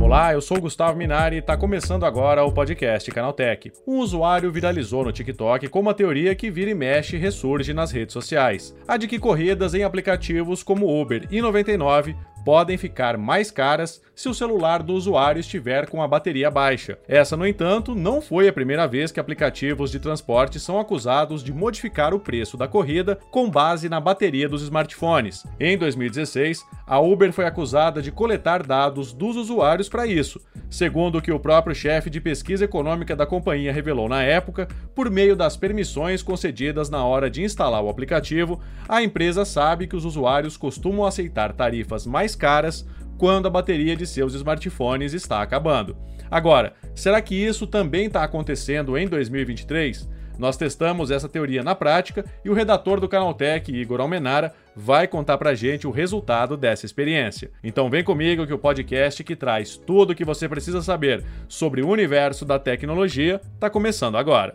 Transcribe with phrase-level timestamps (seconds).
[0.00, 3.70] Olá, eu sou o Gustavo Minari e está começando agora o podcast Canaltech.
[3.86, 8.12] Um usuário viralizou no TikTok com uma teoria que vira e mexe ressurge nas redes
[8.12, 8.74] sociais.
[8.88, 14.28] A de que corridas em aplicativos como Uber e 99 podem ficar mais caras se
[14.28, 16.98] o celular do usuário estiver com a bateria baixa.
[17.08, 21.52] Essa, no entanto, não foi a primeira vez que aplicativos de transporte são acusados de
[21.52, 25.44] modificar o preço da corrida com base na bateria dos smartphones.
[25.58, 30.40] Em 2016, a Uber foi acusada de coletar dados dos usuários para isso,
[30.70, 35.10] segundo o que o próprio chefe de pesquisa econômica da companhia revelou na época, por
[35.10, 40.04] meio das permissões concedidas na hora de instalar o aplicativo, a empresa sabe que os
[40.04, 42.86] usuários costumam aceitar tarifas mais caras
[43.18, 45.96] quando a bateria de seus smartphones está acabando.
[46.30, 50.08] Agora, será que isso também está acontecendo em 2023?
[50.38, 55.38] Nós testamos essa teoria na prática e o redator do Canaltech, Igor Almenara, vai contar
[55.38, 57.50] pra gente o resultado dessa experiência.
[57.62, 61.82] Então vem comigo que o podcast que traz tudo o que você precisa saber sobre
[61.82, 64.54] o universo da tecnologia está começando agora.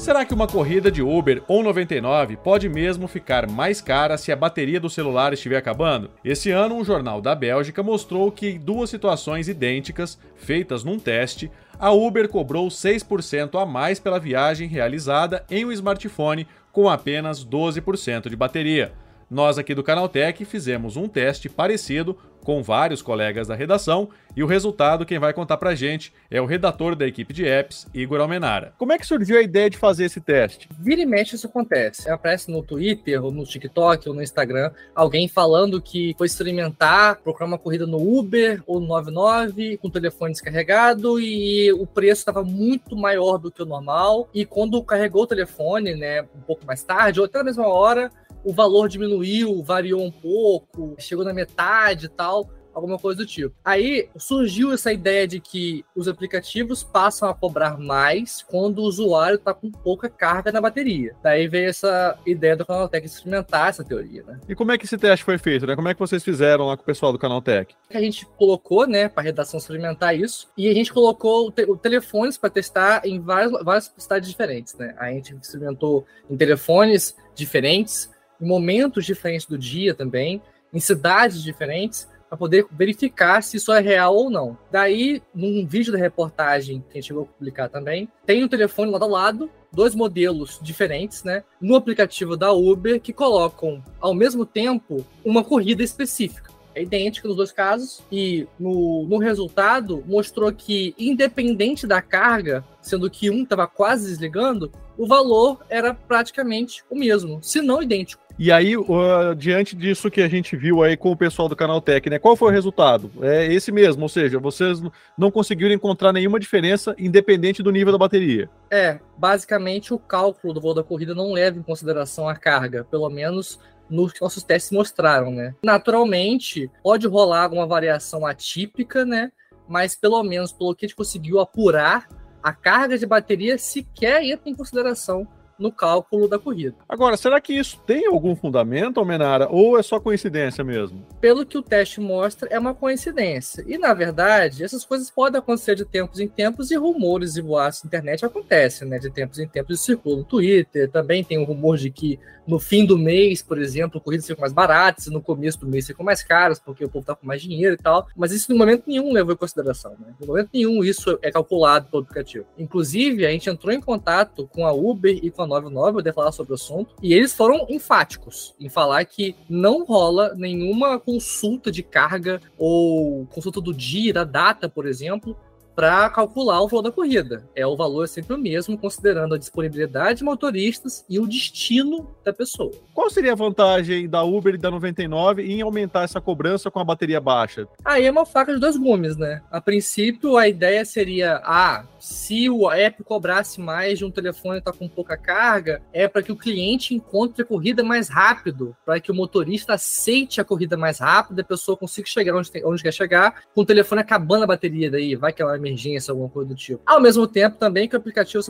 [0.00, 4.36] Será que uma corrida de Uber ou 99 pode mesmo ficar mais cara se a
[4.36, 6.10] bateria do celular estiver acabando?
[6.24, 11.52] Esse ano, um jornal da Bélgica mostrou que em duas situações idênticas, feitas num teste,
[11.78, 18.30] a Uber cobrou 6% a mais pela viagem realizada em um smartphone com apenas 12%
[18.30, 18.94] de bateria.
[19.30, 24.46] Nós aqui do Canaltech fizemos um teste parecido com vários colegas da redação e o
[24.46, 28.74] resultado quem vai contar pra gente é o redator da equipe de apps, Igor Almenara.
[28.76, 30.68] Como é que surgiu a ideia de fazer esse teste?
[30.80, 32.10] Vira e mexe isso acontece.
[32.10, 37.46] Aparece no Twitter, ou no TikTok, ou no Instagram, alguém falando que foi experimentar, procurar
[37.46, 42.42] uma corrida no Uber ou no 99 com o telefone descarregado e o preço estava
[42.42, 44.28] muito maior do que o normal.
[44.34, 48.10] E quando carregou o telefone, né, um pouco mais tarde, ou até na mesma hora,
[48.44, 53.54] o valor diminuiu, variou um pouco, chegou na metade e tal, alguma coisa do tipo.
[53.64, 59.36] Aí surgiu essa ideia de que os aplicativos passam a cobrar mais quando o usuário
[59.36, 61.14] está com pouca carga na bateria.
[61.22, 64.40] Daí veio essa ideia do Canaltech experimentar essa teoria, né?
[64.48, 65.76] E como é que esse teste foi feito, né?
[65.76, 67.74] Como é que vocês fizeram lá com o pessoal do Canaltech?
[67.92, 72.38] A gente colocou, né, para a redação experimentar isso, e a gente colocou te telefones
[72.38, 74.94] para testar em várias, várias cidades diferentes, né?
[74.98, 80.40] A gente experimentou em telefones diferentes, em momentos diferentes do dia também,
[80.72, 84.56] em cidades diferentes, para poder verificar se isso é real ou não.
[84.70, 88.92] Daí, num vídeo da reportagem que a gente chegou a publicar também, tem um telefone
[88.92, 94.46] lado a lado, dois modelos diferentes, né, no aplicativo da Uber, que colocam ao mesmo
[94.46, 96.50] tempo uma corrida específica.
[96.72, 103.10] É idêntica nos dois casos, e no, no resultado mostrou que, independente da carga, sendo
[103.10, 108.22] que um estava quase desligando, o valor era praticamente o mesmo, se não idêntico.
[108.42, 111.78] E aí, uh, diante disso que a gente viu aí com o pessoal do Canal
[111.78, 112.18] Tech, né?
[112.18, 113.10] Qual foi o resultado?
[113.20, 114.80] É esse mesmo, ou seja, vocês
[115.18, 118.48] não conseguiram encontrar nenhuma diferença independente do nível da bateria.
[118.70, 123.10] É, basicamente o cálculo do voo da corrida não leva em consideração a carga, pelo
[123.10, 125.54] menos nos nossos testes mostraram, né?
[125.62, 129.30] Naturalmente, pode rolar alguma variação atípica, né?
[129.68, 132.08] Mas pelo menos pelo que a gente conseguiu apurar,
[132.42, 135.28] a carga de bateria sequer entra em consideração
[135.60, 136.74] no cálculo da corrida.
[136.88, 141.06] Agora, será que isso tem algum fundamento, Almenara, ou é só coincidência mesmo?
[141.20, 143.64] Pelo que o teste mostra, é uma coincidência.
[143.66, 147.82] E, na verdade, essas coisas podem acontecer de tempos em tempos e rumores e boatos
[147.84, 148.98] na internet acontecem, né?
[148.98, 150.90] De tempos em tempos e circulam no Twitter.
[150.90, 154.40] Também tem o um rumor de que no fim do mês, por exemplo, corridas ficam
[154.40, 157.26] mais baratas e no começo do mês ficam mais caras porque o povo tá com
[157.26, 158.08] mais dinheiro e tal.
[158.16, 160.14] Mas isso, no momento nenhum, levou em consideração, né?
[160.20, 162.46] No momento nenhum, isso é calculado pelo aplicativo.
[162.58, 166.32] Inclusive, a gente entrou em contato com a Uber e com a 99 poder falar
[166.32, 166.94] sobre o assunto.
[167.02, 173.60] E eles foram enfáticos em falar que não rola nenhuma consulta de carga ou consulta
[173.60, 175.36] do dia, da data, por exemplo,
[175.74, 177.48] para calcular o valor da corrida.
[177.54, 182.32] É o valor sempre o mesmo, considerando a disponibilidade de motoristas e o destino da
[182.32, 182.72] pessoa.
[182.94, 186.84] Qual seria a vantagem da Uber e da 99 em aumentar essa cobrança com a
[186.84, 187.66] bateria baixa?
[187.84, 189.42] Aí é uma faca de dois gumes, né?
[189.50, 194.72] A princípio, a ideia seria: ah, se o app cobrasse mais de um telefone está
[194.72, 199.10] com pouca carga, é para que o cliente encontre a corrida mais rápido, para que
[199.10, 202.92] o motorista aceite a corrida mais rápido, a pessoa consiga chegar onde, tem, onde quer
[202.92, 206.48] chegar, com o telefone acabando a bateria daí, vai que é uma emergência, alguma coisa
[206.48, 206.82] do tipo.
[206.84, 208.42] Ao mesmo tempo, também que o aplicativo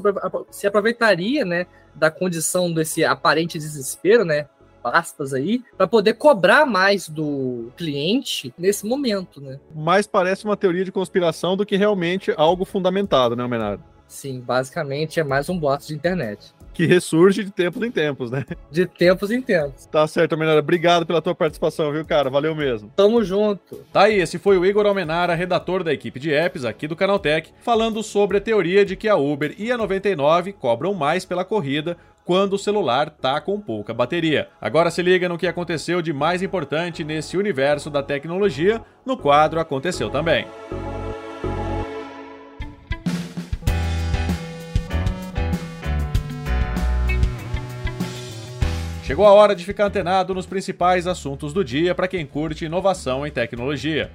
[0.50, 4.48] se aproveitaria, né, da condição desse aparente desespero, né,
[4.82, 9.60] aspas aí, para poder cobrar mais do cliente nesse momento, né?
[9.74, 13.84] Mais parece uma teoria de conspiração do que realmente algo fundamentado, né, Menardo?
[14.08, 16.54] Sim, basicamente é mais um boato de internet.
[16.72, 18.44] Que ressurge de tempos em tempos, né?
[18.70, 19.86] De tempos em tempos.
[19.86, 20.60] Tá certo, Almenara.
[20.60, 22.30] Obrigado pela tua participação, viu, cara?
[22.30, 22.90] Valeu mesmo.
[22.96, 23.76] Tamo junto.
[23.92, 27.52] Tá aí, esse foi o Igor Almenara, redator da equipe de apps aqui do Canaltech,
[27.60, 31.96] falando sobre a teoria de que a Uber e a 99 cobram mais pela corrida
[32.24, 34.48] quando o celular tá com pouca bateria.
[34.60, 39.58] Agora se liga no que aconteceu de mais importante nesse universo da tecnologia, no quadro
[39.58, 40.46] Aconteceu também.
[49.10, 53.26] Chegou a hora de ficar antenado nos principais assuntos do dia para quem curte inovação
[53.26, 54.08] em tecnologia.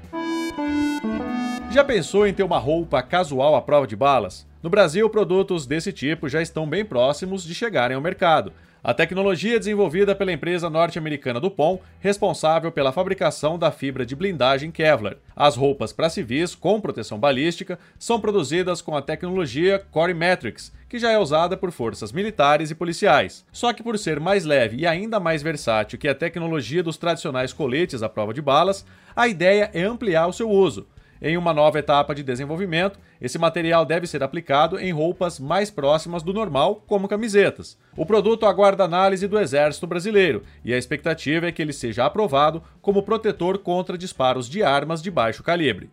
[1.70, 4.48] Já pensou em ter uma roupa casual à prova de balas?
[4.64, 8.54] No Brasil, produtos desse tipo já estão bem próximos de chegarem ao mercado.
[8.86, 14.70] A tecnologia é desenvolvida pela empresa norte-americana Dupont, responsável pela fabricação da fibra de blindagem
[14.70, 15.18] Kevlar.
[15.36, 21.00] As roupas para civis com proteção balística são produzidas com a tecnologia Core Matrix, que
[21.00, 23.44] já é usada por forças militares e policiais.
[23.52, 27.52] Só que por ser mais leve e ainda mais versátil que a tecnologia dos tradicionais
[27.52, 28.86] coletes à prova de balas,
[29.16, 30.86] a ideia é ampliar o seu uso.
[31.28, 36.22] Em uma nova etapa de desenvolvimento, esse material deve ser aplicado em roupas mais próximas
[36.22, 37.80] do normal, como camisetas.
[37.98, 42.62] O produto aguarda análise do Exército Brasileiro e a expectativa é que ele seja aprovado
[42.80, 45.90] como protetor contra disparos de armas de baixo calibre.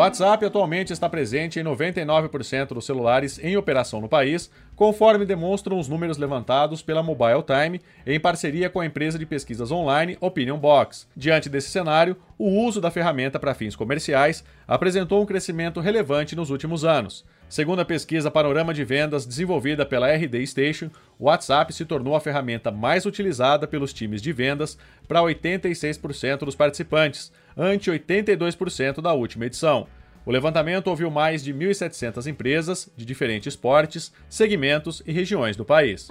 [0.00, 5.88] WhatsApp atualmente está presente em 99% dos celulares em operação no país, conforme demonstram os
[5.88, 11.06] números levantados pela Mobile Time em parceria com a empresa de pesquisas online Opinion Box.
[11.14, 16.48] Diante desse cenário, o uso da ferramenta para fins comerciais apresentou um crescimento relevante nos
[16.48, 17.22] últimos anos.
[17.50, 20.88] Segundo a pesquisa Panorama de Vendas desenvolvida pela RD Station,
[21.18, 26.54] o WhatsApp se tornou a ferramenta mais utilizada pelos times de vendas para 86% dos
[26.54, 29.88] participantes, ante 82% da última edição.
[30.24, 36.06] O levantamento ouviu mais de 1.700 empresas de diferentes portes, segmentos e regiões do país.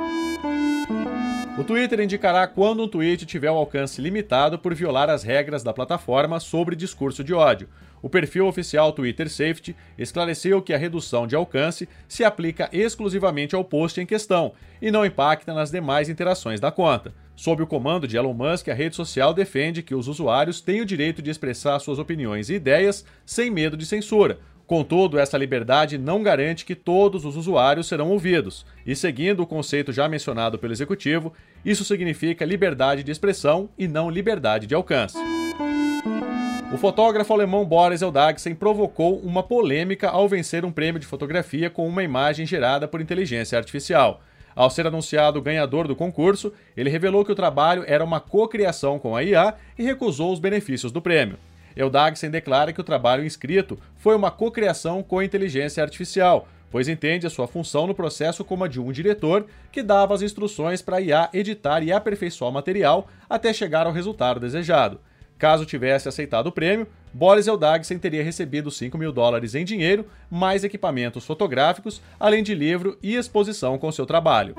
[1.59, 5.73] O Twitter indicará quando um tweet tiver um alcance limitado por violar as regras da
[5.73, 7.67] plataforma sobre discurso de ódio.
[8.01, 13.65] O perfil oficial Twitter Safety esclareceu que a redução de alcance se aplica exclusivamente ao
[13.65, 17.13] post em questão e não impacta nas demais interações da conta.
[17.35, 20.85] Sob o comando de Elon Musk, a rede social defende que os usuários têm o
[20.85, 24.39] direito de expressar suas opiniões e ideias sem medo de censura.
[24.69, 29.91] Contudo, essa liberdade não garante que todos os usuários serão ouvidos, e seguindo o conceito
[29.91, 31.33] já mencionado pelo executivo,
[31.65, 35.17] isso significa liberdade de expressão e não liberdade de alcance.
[36.71, 41.87] O fotógrafo alemão Boris Eldagsen provocou uma polêmica ao vencer um prêmio de fotografia com
[41.87, 44.21] uma imagem gerada por inteligência artificial.
[44.55, 48.99] Ao ser anunciado o ganhador do concurso, ele revelou que o trabalho era uma cocriação
[48.99, 51.39] com a IA e recusou os benefícios do prêmio.
[51.79, 57.25] Eldagsen declara que o trabalho inscrito foi uma cocriação com a inteligência artificial, pois entende
[57.25, 60.97] a sua função no processo como a de um diretor que dava as instruções para
[60.97, 64.99] a IA editar e aperfeiçoar o material até chegar ao resultado desejado.
[65.37, 70.65] Caso tivesse aceitado o prêmio, Boris Eldagsen teria recebido 5 mil dólares em dinheiro, mais
[70.65, 74.53] equipamentos fotográficos, além de livro e exposição com seu trabalho.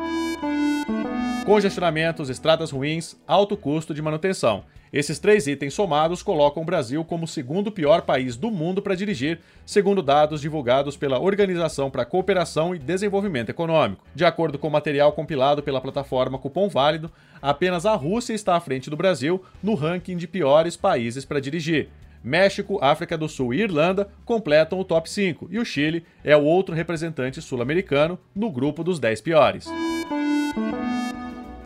[1.45, 4.65] Congestionamentos, estradas ruins, alto custo de manutenção.
[4.93, 8.95] Esses três itens somados colocam o Brasil como o segundo pior país do mundo para
[8.95, 14.05] dirigir, segundo dados divulgados pela Organização para a Cooperação e Desenvolvimento Econômico.
[14.15, 18.91] De acordo com material compilado pela plataforma Cupom Válido, apenas a Rússia está à frente
[18.91, 21.89] do Brasil no ranking de piores países para dirigir.
[22.23, 26.43] México, África do Sul e Irlanda completam o top 5, e o Chile é o
[26.43, 29.67] outro representante sul-americano no grupo dos 10 piores.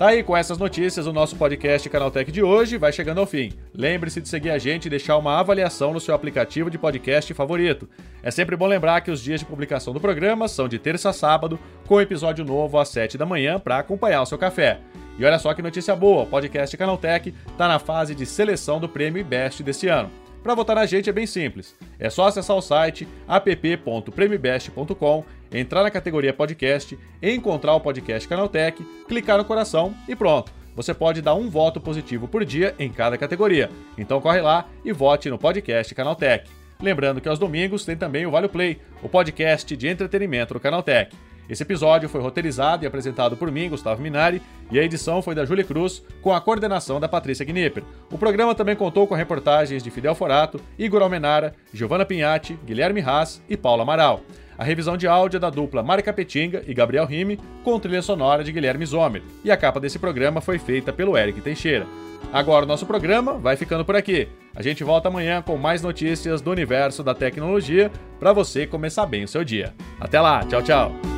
[0.05, 3.51] Tá aí com essas notícias o nosso podcast Canaltech de hoje vai chegando ao fim.
[3.75, 7.89] Lembre-se de seguir a gente e deixar uma avaliação no seu aplicativo de podcast favorito.
[8.23, 11.13] É sempre bom lembrar que os dias de publicação do programa são de terça a
[11.15, 14.79] sábado, com episódio novo às 7 da manhã para acompanhar o seu café.
[15.19, 18.91] E olha só que notícia boa, o podcast Canaltech está na fase de seleção do
[18.91, 20.11] prêmio Best desse ano.
[20.45, 21.75] Para votar na gente é bem simples.
[21.99, 29.39] É só acessar o site app.premibest.com, entrar na categoria podcast, encontrar o podcast Canaltech, clicar
[29.39, 30.53] no coração e pronto.
[30.77, 33.71] Você pode dar um voto positivo por dia em cada categoria.
[33.97, 36.51] Então corre lá e vote no podcast Canaltech.
[36.79, 41.17] Lembrando que aos domingos tem também o Vale Play, o podcast de entretenimento do Canaltech.
[41.49, 45.45] Esse episódio foi roteirizado e apresentado por mim, Gustavo Minari, e a edição foi da
[45.45, 47.83] Júlia Cruz, com a coordenação da Patrícia Gnipper.
[48.11, 53.43] O programa também contou com reportagens de Fidel Forato, Igor Almenara, Giovanna Pinhatti, Guilherme Haas
[53.49, 54.23] e Paula Amaral.
[54.57, 58.45] A revisão de áudio é da dupla Mari Capetinga e Gabriel Rime, com trilha sonora
[58.45, 59.23] de Guilherme Zomer.
[59.45, 61.87] E a capa desse programa foi feita pelo Eric Teixeira.
[62.33, 64.29] Agora o nosso programa vai ficando por aqui.
[64.55, 69.25] A gente volta amanhã com mais notícias do universo da tecnologia para você começar bem
[69.25, 69.75] o seu dia.
[70.01, 71.14] Até lá, tchau, tchau.